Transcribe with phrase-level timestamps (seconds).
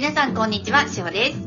[0.00, 1.38] 皆さんこんにちは、しほです。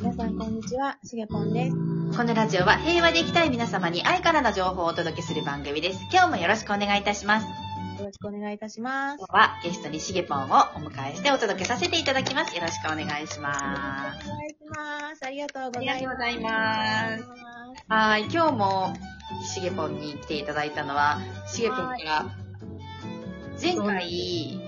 [0.00, 1.76] 皆さんこんにちは、しげぽんです。
[2.16, 6.00] このラジオは平和で生きたい皆様に愛からの情報をお届けする番組です。
[6.10, 7.46] 今日もよろしくお願いいたします。
[7.46, 9.26] よろしくお願いいたします今。
[9.26, 12.56] 日はゲストにしげぽんをお迎えしてお届けさせていただきます。
[12.56, 14.30] よろしくお願いします。
[14.30, 15.26] お願いします。
[15.26, 16.00] ありがとうごあざいます。
[16.00, 17.24] りがとうございます。
[17.88, 18.94] はい、今日も
[19.44, 22.26] しげぽんに来ていただいたのは、しげぽんから、
[23.60, 24.63] 前回、はい。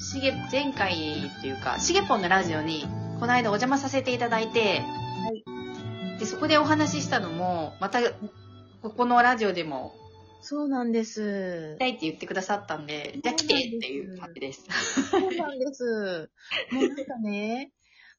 [0.00, 2.86] しげ、前回っていうか、しげぽんのラジオに、
[3.20, 6.18] この間お邪魔させていただいて、はい。
[6.18, 8.00] で、そこでお話ししたのも、また、
[8.82, 9.94] ここのラジオでも、
[10.42, 11.78] そうなんです来。
[11.78, 14.64] たいって言ってくださったんで、じゃあ来てっていう感じです。
[15.10, 16.30] そうなんです。
[16.72, 17.72] もうなんかね、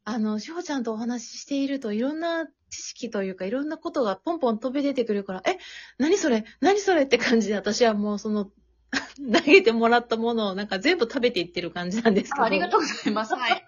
[0.04, 5.58] あの、しほちゃんとお話ししていると、いろんな知識というか、いろんなことがポンポン飛び出てくるから、え、
[5.98, 6.46] 何それ？
[6.60, 7.04] 何それ？
[7.04, 8.52] って感じで、私はもうその、
[9.34, 12.44] 投げてもらったものをなんか全部食べていってる感じなんですけど。
[12.44, 13.36] あありがとうございます。
[13.36, 13.66] はい。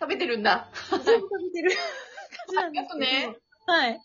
[0.00, 0.70] 食べてるんだ。
[0.90, 2.98] 全部食べてる感じなんですけど。
[3.32, 4.00] ねはい。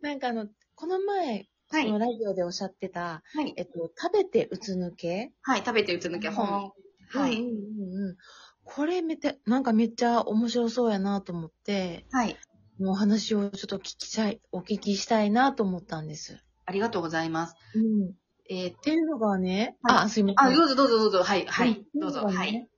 [0.00, 1.84] なんかあの、この前、はい。
[1.84, 3.52] そのラジオでおっしゃってた、はい。
[3.56, 5.32] えっと、食べてうつ抜け？
[5.42, 5.58] はい。
[5.58, 6.72] 食べてうつ抜け本。
[7.10, 7.40] はい。
[7.40, 7.54] うんうん
[7.96, 8.16] うんうん。
[8.64, 12.36] これめて、なんかめっちゃ面白そうやなと思って、はい。
[12.78, 16.42] もうお話をちょっと聞きたい、お聞きしたいなと思ったんです。
[16.64, 17.54] ありがとうございます。
[17.74, 18.14] うん。
[18.54, 20.52] っえー、ていうのがね、はいあ、すいません。
[20.52, 21.22] あ、どうぞどうぞどうぞ。
[21.22, 21.46] はい。
[21.46, 21.84] はい。
[21.94, 22.24] うんどうぞ。
[22.24, 22.68] はい。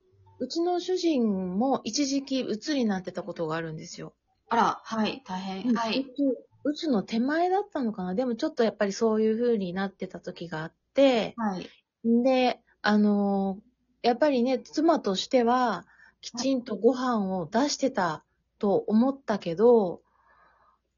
[0.40, 4.14] うちの主人も一時期うつになってたことがあるんですよ。
[4.48, 5.22] あら、はい。
[5.26, 5.74] 大変。
[5.74, 6.00] はい。
[6.00, 11.68] うつうつの手前だったのかなでもちょっとやっぱりそういう風になってた時があって、はい。
[12.04, 13.70] で、あのー
[14.02, 15.86] やっぱりね、妻としては、
[16.22, 18.24] きちんとご飯を出してた
[18.58, 20.02] と思ったけど、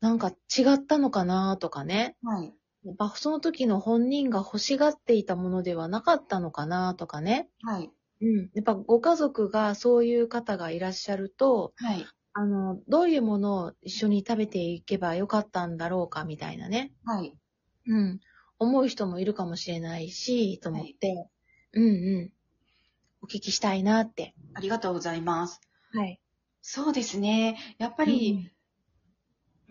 [0.00, 2.16] なんか違ったのかなとかね。
[2.22, 2.52] はい。
[2.84, 7.48] やっぱその時の本人が欲しがっていたものではなかったのかなとかね。
[7.62, 7.90] はい。
[8.20, 8.50] うん。
[8.54, 12.06] やっぱご家族がそういう方がいらっしゃると、はい。
[12.34, 16.92] あの、どういうものを一緒に食べていけばよかったんだろうかみたいなね。
[17.04, 17.36] はい。
[17.86, 18.20] うん。
[18.58, 21.28] 思う人もいるかもしれないし、と思って、
[21.74, 21.88] うんう
[22.22, 22.32] ん。
[23.22, 24.34] お聞きしたいなって。
[24.54, 25.60] ありがとうございます。
[25.92, 26.20] はい。
[26.62, 27.58] そうですね。
[27.78, 28.50] やっぱり、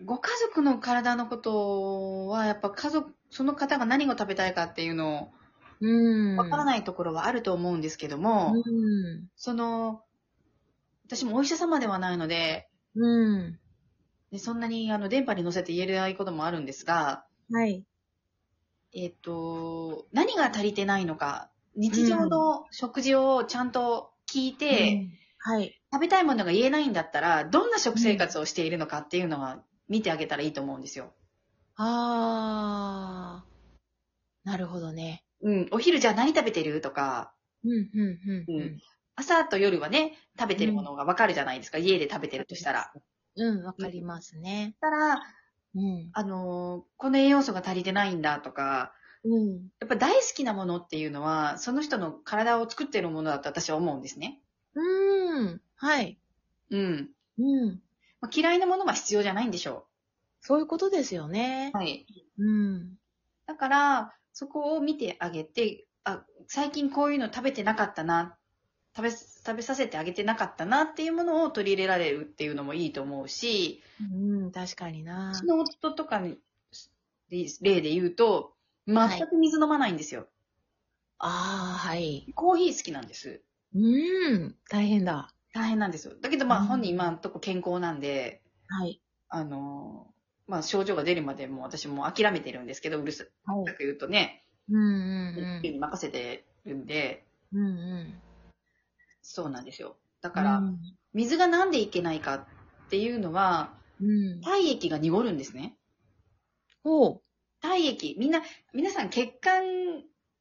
[0.04, 5.32] ご家族の体のことは、やっぱ家族、その方が何を食べたいかっていうの
[5.80, 6.38] うん。
[6.38, 6.66] をわからい。
[6.66, 9.28] ないところはあると思うんですけども、うん。
[9.36, 10.02] その、
[11.06, 13.58] 私もお医者様ではないので、うん。
[14.30, 17.84] でそんなにあの電波に乗せて言えないこともあるんですが、はい。
[18.94, 25.08] えっ、と、何が足りてないのか、日常の食事をちゃんと聞いて、
[25.46, 25.80] うん、はい。
[25.92, 31.12] 食べたいものが言えないんだったら、どんな食生活をしているのかっていうのは見てあげたらいいと思うんですよ。
[31.76, 34.48] あー。
[34.48, 35.24] なるほどね。
[35.42, 36.80] うん、お昼じゃあ何食べてる？
[36.80, 37.34] とか、
[37.64, 38.60] うん、うん、うん。
[38.60, 38.78] うん
[39.14, 42.90] 朝と夜はね、食べてるものがわかるじゃないですか、家で食べてるとしたら。
[43.36, 44.74] うん、わかりますね。
[44.80, 45.22] たら、
[45.74, 46.10] うん。
[46.14, 49.68] あのーこの栄養素が足りてないんだとか、うん。
[49.80, 54.40] やっぱ大好きなものっていうのは、その人の体を作ってるものだと私は思うんですね。
[54.74, 55.60] うん。
[55.76, 56.18] はい。
[56.70, 57.10] うん。
[57.38, 57.82] うん。
[58.22, 59.86] まあ、嫌いなものは必要じゃないんでしょ
[60.40, 61.76] そういうことですよねう。。
[61.76, 62.06] はい。
[62.38, 62.94] うん。
[63.46, 68.38] だから、そこを見てあげて、あ、最近こういうの食べてなかったな、
[68.96, 76.38] 食べ、食べさせてあげてなかったなっていうものを取り入れられるっていうのもいいと思うし、うん、確かになうちの夫とかに、
[77.30, 78.54] 例で言うと、
[78.86, 80.28] 全く水飲まないんですよ。
[81.18, 82.26] ああ、はい。
[82.34, 83.42] コーヒー好きなんです。
[83.74, 85.32] うん、大変だ。
[85.52, 86.14] 大変なんですよ。
[86.20, 89.00] だけどまあうん本人今のとこ健康なんで、はい。
[89.28, 90.06] あの、
[90.46, 93.74] まあ症状が出るまでもう私もう諦めてるんですけど、うるさはい。
[93.74, 97.60] く言うとね、うん、うん、に任せてるんで、うん。
[97.60, 97.70] うん、う
[98.04, 98.14] ん。
[99.20, 99.96] そうなんですよ。
[100.20, 100.78] だから、うん、
[101.12, 102.44] 水がなんでいけないかっ
[102.90, 104.40] ていうのは、うん。
[104.40, 105.76] 体液が濁るんですね。
[106.82, 107.22] ほう。
[107.60, 108.42] 体液、みんな、
[108.72, 109.62] 皆さん血管、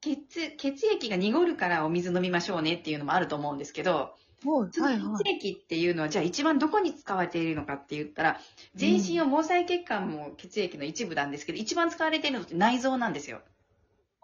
[0.02, 4.72] 血、血液が濁るからお水飲みましょうねっていうのもあると思うんですけど、ほう。
[4.74, 5.30] そのはい、はい血。
[5.30, 8.40] 液っていうのは、じゃあ一番どこに使われているのかって言ったら、
[8.76, 13.42] 全身を毛細血管も血液の一部なんですけど、一番使われているのって内臓なんですよ。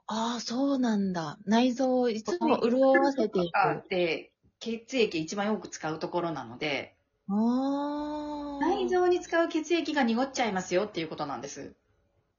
[0.08, 1.38] ああ、そうなんだ。
[1.46, 3.84] 内臓をいつも潤わせていく。
[3.90, 6.98] で、血液一番多く使うところなので、
[7.30, 8.60] ああ。
[8.60, 11.76] 内臓に使う血液が濁っちゃいますよっていうことなんです。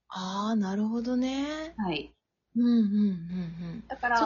[0.08, 1.74] ああ、なるほどね。
[1.76, 2.14] はい。
[2.56, 3.12] うん、うん、うん、う
[3.78, 3.84] ん。
[3.88, 4.20] だから、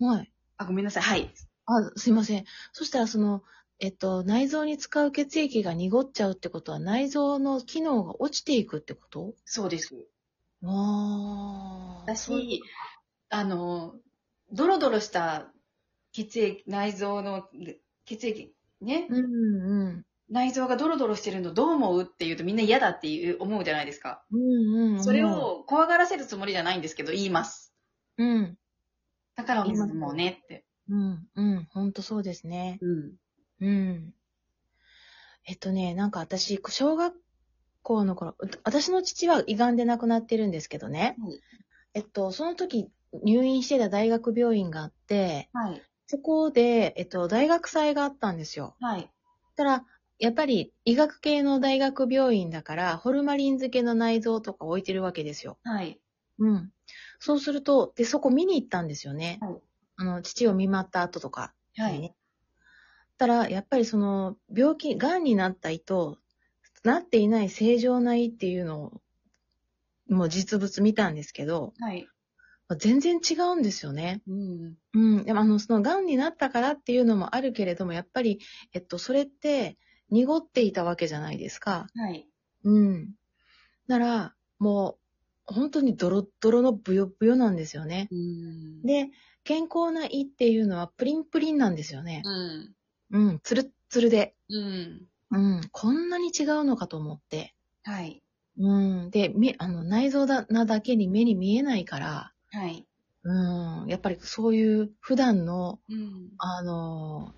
[0.00, 0.32] はい。
[0.56, 1.02] あ、ごめんなさい。
[1.02, 1.30] はい。
[1.70, 2.44] あ、すいません。
[2.72, 3.42] そしたら、その、
[3.78, 9.34] えっと、内臓に使う血液が濁っちゃうってことは、内臓の機能が落ちていくってこと？
[9.44, 9.94] そうです。
[10.64, 12.06] ああ。
[12.06, 12.62] だし、
[13.28, 13.94] あの、
[14.50, 15.52] ドロドロした
[16.12, 17.48] 血液、内臓の
[18.06, 20.04] 血液ね、うんうん。
[20.30, 24.24] 内臓がドロドロしてるのどう思うって言うとみんな嫌だっていう思うじゃないですか。
[24.30, 25.04] うんうん。
[25.04, 27.74] それ、を怖がらせるつもりじゃないんですけど、言います。
[28.16, 28.58] うん。
[29.36, 30.64] だからもうねって。
[30.88, 31.68] うんうん。
[31.70, 32.78] ほんとそうですね。
[32.80, 33.12] うん。
[33.60, 34.14] うん。
[35.44, 37.14] えっとね、なんか私、小学
[37.82, 41.16] 校の頃、う私の父は胃がんで亡くなってるんですけどね。
[41.20, 41.40] はい
[41.94, 42.90] えっと、その時
[43.24, 45.82] 入院してた大学病院があって、はい。
[46.06, 48.76] そこで、えっと、大学祭があったんですよ。
[48.80, 49.10] はい。
[49.56, 49.84] たら、
[50.18, 55.58] やっぱり医学系の大学病院だから、ホルマリン漬けの内臓とか置いてるわけですよ。
[55.64, 55.98] はい。
[56.38, 56.72] うん。
[57.18, 59.38] そうすると、で、そこ見に行ったんですよね。
[59.40, 59.67] はい
[59.98, 61.52] あの、父を見舞った後とか。
[61.76, 61.98] はい。
[61.98, 62.14] ね。
[63.18, 66.18] たら、やっぱりその、病気、癌になった胃と、
[66.84, 69.02] なっていない正常な胃っていうのを、
[70.08, 72.08] もう実物見たんですけど、はい。
[72.78, 74.22] 全然違うんですよね。
[74.28, 74.76] うん。
[74.94, 75.24] うん。
[75.24, 78.40] でもあの、その癌になったからっていうのもあるけれども、やっぱり、
[78.72, 79.78] えっと、それって、
[80.10, 81.86] 濁っていたわけじゃないですか。
[81.94, 82.28] はい。
[82.64, 83.14] うん。
[83.86, 84.98] なら、もう、
[85.48, 88.08] 本当にドロッドロのブヨブヨなんですよね。
[88.10, 88.82] うん。
[88.82, 89.10] で、
[89.44, 92.22] 健康な胃っていうのはプリンプリンなんですよね。
[92.24, 92.74] うん。
[93.10, 94.34] うん、つるっつるで。
[94.50, 95.06] うん。
[95.30, 97.54] うん、こんなに違うのかと思って。
[97.82, 98.22] はい。
[98.58, 102.86] うん、で、み、あの、内臓だなだけに目に見えないから、はい。
[103.22, 106.30] うん、やっぱりそういう普段の、うん。
[106.38, 107.34] あの、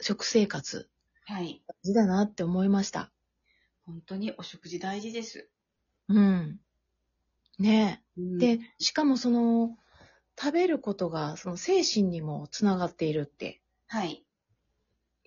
[0.00, 0.88] 食生活、
[1.26, 1.62] はい。
[1.66, 3.10] 大事だなって思いました。
[3.86, 5.48] 本当にお食事大事です。
[6.08, 6.60] うん。
[7.60, 8.56] ねうんえ。
[8.56, 9.76] で、しかもその、
[10.38, 14.24] 食べることが、その精神にもつながっているってはい。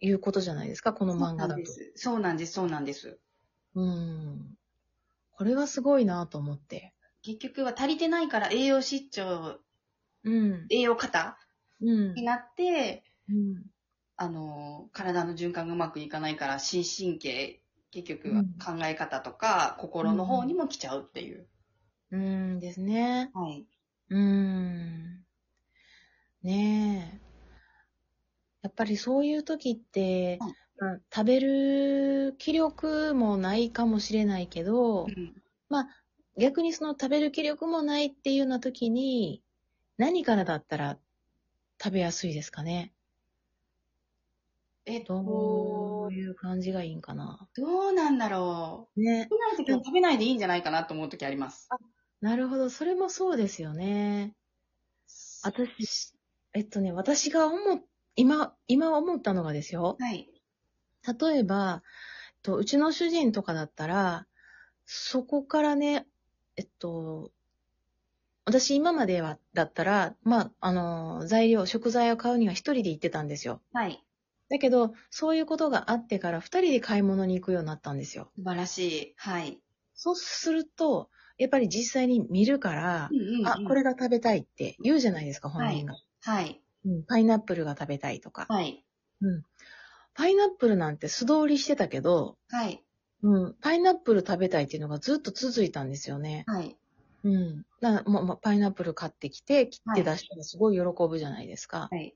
[0.02, 1.62] いうことじゃないですか、この漫画だと。
[1.96, 2.54] そうなんです。
[2.54, 3.20] そうなんです。
[3.76, 4.58] うん。
[5.32, 6.94] これはすごいなと思って。
[7.22, 9.60] 結局は足りてないから栄養失調、
[10.24, 10.66] うん。
[10.70, 11.38] 栄養過多
[11.82, 12.24] うんに。
[12.24, 13.66] なって、うん。
[14.16, 21.48] あの、体の循環がうまくいかないから、心神経、結局は考え方とか、心の方にも来ちゃうっていう。
[22.13, 23.33] うんですね。
[23.33, 23.65] はい。
[24.10, 25.25] うん。
[26.42, 27.33] ねえ。
[28.62, 35.33] やっぱりそういう時って、はいまあ食べる気力もないかもしれないけど、うん
[36.39, 39.44] 逆にその食べる気力もないっていうような時に、
[39.98, 41.00] 何からだったら
[41.83, 42.94] 食べやすいですかね？
[44.86, 47.48] えっどとう、いう感じがいいんかな？
[47.56, 49.31] どうなんだろね。
[49.31, 49.36] う。
[49.36, 51.74] 食べない時は食べないでいいんじゃないかなと思う時あります。
[52.24, 52.70] なるほど。
[52.70, 54.34] それもそうですよね。
[55.44, 56.14] 私、
[56.54, 57.81] えっとね、私が思っ、
[58.16, 59.98] 今、今思ったのがですよ。
[60.00, 60.30] はい。
[61.20, 64.25] 例えば、えっとうちの主人とかだったら、
[64.86, 66.08] そこからね、
[66.56, 67.34] えっと、
[68.46, 73.62] 私今までは、だったら、まあ、あの、材料、食材を買うには一人で行ってたんですよ。
[73.74, 74.02] はい。
[74.50, 78.31] だけど、そういうことがあってから二人で買い物に行くようになったんですよ。
[78.38, 79.14] 素晴らしい。
[79.18, 79.60] はい。
[79.94, 85.96] そうすると、やっぱり実際に見るから、うんうんうんあ、これが食べたいって言うじゃないですか、本人が。
[86.22, 86.62] はい。
[86.86, 88.46] うん、パイナップルが食べたいとか。
[88.50, 88.86] はい。
[89.22, 89.44] うん。
[90.14, 92.84] パイナップルなんて素通りしてたけど、はい。
[93.24, 96.44] うん、パイナップル食べたいっていうのがずっと続いたんですよね。
[96.46, 96.78] はい。
[97.24, 97.66] うん。
[97.82, 101.88] だもうパイナップル買ってきて、切って出したらすごい喜ぶじゃないですか。
[101.90, 102.16] はい。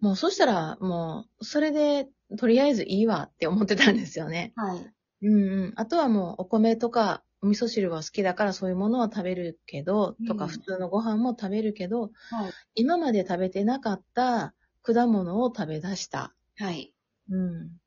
[0.00, 4.52] もうそしたら、もう、それで、とりあえずいいわって思ってたんですよね。
[4.56, 4.92] はい。
[5.22, 5.72] うんうん。
[5.76, 12.52] あとはもう、お米とか、お味噌汁は好きだからそういうものは食べるけど、とうんか普通のご飯も食べるけど、はい。
[12.74, 16.34] 今まで食べてなかった果物を食べ出した。
[16.56, 16.92] はい。
[17.30, 17.80] うん。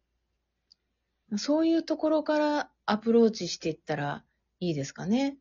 [1.38, 4.24] そういうところからアプローチしていったら
[4.62, 5.38] いいですかね。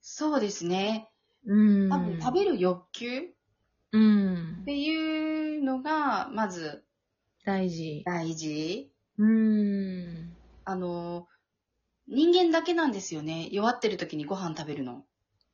[0.00, 1.10] そうですね。
[1.46, 1.90] うん。
[1.90, 3.22] 多分食べる欲求っ
[3.92, 4.64] うん。
[4.64, 6.84] ていうのが、まず
[7.44, 8.02] 大事。
[8.04, 8.92] 大事。
[9.18, 10.36] うん。
[10.64, 11.28] あの、
[12.08, 13.48] 人間だけなんですよね。
[13.52, 14.92] 弱ってる時にご飯食べるの。
[14.92, 15.04] っ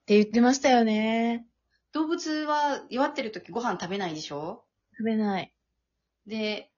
[0.06, 1.46] て言ってましたよね。
[1.92, 4.64] 動物は弱ってる時ご飯食べないでしょ？
[4.96, 5.52] 食べない。
[6.26, 6.70] で、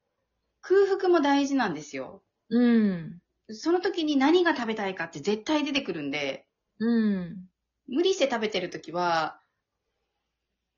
[0.60, 2.22] 空腹も大事なんですよ。
[2.50, 3.20] うん。
[3.48, 6.46] その時に何が食べたいかって絶対出てくるんで、
[6.78, 6.86] う
[7.20, 7.48] ん。
[7.88, 9.40] 無理して食べてる時は、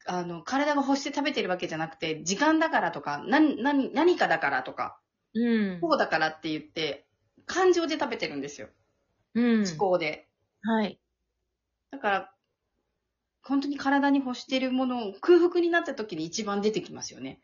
[0.07, 4.99] あの、体が欲して食べてるわけじゃなくて、時間だからとか、何、何、何かだからとか、
[5.35, 5.81] うん。
[5.81, 7.07] こうだからって言って、
[7.47, 8.69] 感情で食べてるんですよ。
[9.35, 9.69] うん。
[9.69, 10.29] 思考で。
[10.63, 11.01] はい。
[11.91, 12.35] だから、
[13.43, 17.41] 本当に体に欲してるものを空腹になった時に一番出てきますよね。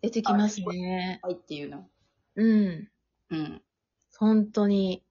[0.00, 1.20] 出てきますね。
[1.22, 1.88] はいっていうの。
[2.36, 2.88] うん。
[3.30, 3.62] うん。
[4.16, 5.02] 本当に。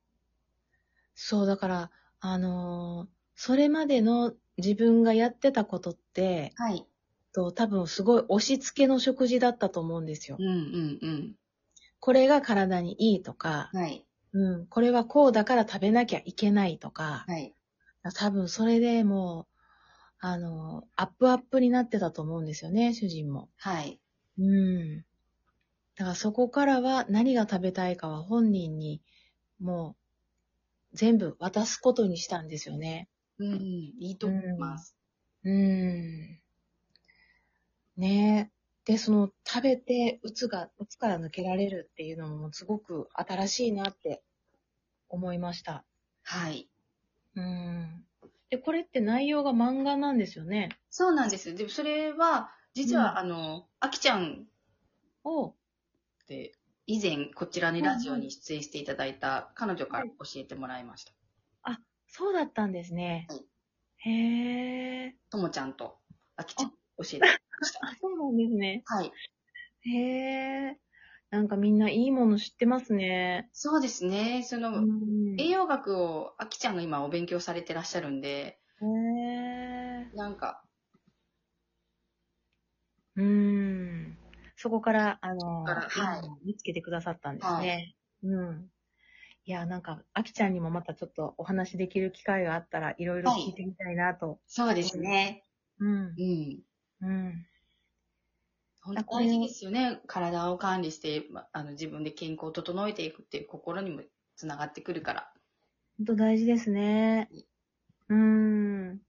[1.13, 6.85] そう、だから、あのーそれまでの自分がやってたことって、はい。
[7.31, 10.43] と、多分すごい押し付けの食事だったと思うんですよう。
[10.43, 11.35] んうんうん。
[12.01, 14.05] これが体にいいとか、はい。
[14.33, 17.55] うん、これはこうだから食べなきゃいけないとか、はい。
[18.15, 19.55] 多分それでもう、
[20.19, 23.49] あの、アップアップになってたと思うんですよね、主人も。
[23.57, 23.99] はい。
[24.37, 24.97] うん。
[25.95, 29.01] だからそこからは何が食べたいかは本人に
[29.59, 29.97] も
[30.93, 33.09] う全部渡すことにしたんですよね。
[33.37, 33.53] うん、
[33.99, 34.95] いいと思います。
[35.43, 36.39] うん。
[37.97, 38.58] ねえ。
[38.89, 44.23] で、その食べて、うつが、うつから抜けられるっていうのもすごく新しいなって
[45.09, 45.85] 思いました。
[46.23, 46.67] はい。
[47.35, 48.03] うん。
[48.49, 50.69] で、これって内容が漫画なんですよね。
[50.89, 51.53] そうなんです。
[51.53, 54.47] でもそれは、実は、うんあの、あきちゃん
[55.23, 55.55] おっ
[56.27, 56.53] て、
[56.87, 61.13] 以前こちらにラジオに出演していただいた彼女からはい教えてもらいました。
[62.07, 63.27] そうだったんですね。
[63.29, 63.45] はい
[64.01, 65.15] へえ。
[65.29, 65.99] ともちゃんと
[66.37, 67.19] あきちゃん教えて。
[67.81, 68.83] あ、そうなんですね。
[68.85, 69.11] はい。
[69.89, 70.77] へえ。
[71.29, 73.49] なんかみんないいもの知ってますね。
[73.53, 74.43] そうですね。
[74.43, 75.39] その、うん。
[75.39, 80.15] 栄養学をあきちゃんが今お勉強されてらっしゃるんで、へえ。
[80.15, 80.63] なんか、
[83.15, 84.17] うん。
[84.55, 87.95] そこから、あの、からはいいいのを見つけてくださったんですね。
[88.23, 88.69] うん。
[89.45, 94.39] いや、なんか、あきちゃんにもまたちょっとお話できる機会があったら、いろいろ聞いてみたいなと。
[94.47, 95.45] そうですね。
[95.79, 96.05] うん。
[96.05, 96.59] うん。
[97.01, 97.45] うん。
[98.95, 100.01] 本当大事ですよね。
[100.07, 104.01] 体を管理して、まあの自分で健康を整えていくっていう心にも
[104.35, 105.31] つながってくるから。
[105.97, 107.29] 本当大事ですね。
[108.07, 108.99] うん。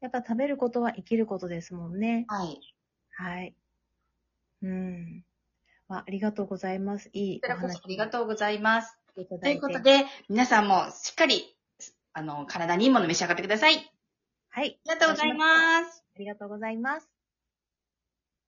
[0.00, 2.24] やっぱ食べることは生きることですもんね。
[2.28, 2.60] はい。
[3.10, 3.54] はい。
[4.62, 5.24] うん。
[5.88, 7.10] まあ、ありがとうございます。
[7.12, 8.96] いいこちらこお話そありがとうございます。
[9.14, 11.56] とだいうことで、皆さんもしっかり、
[12.12, 13.76] あの、体にいいもの召し上がってください。
[13.76, 14.80] あはい。
[14.84, 16.04] りがとうございます。
[16.16, 17.19] ありがとうございます。